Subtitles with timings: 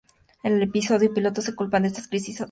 [0.41, 2.39] En el episodio piloto se culpa de esta crisis a Dan.